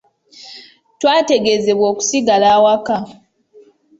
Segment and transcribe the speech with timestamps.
[0.99, 2.97] Twategeezebwa okusigala awaka.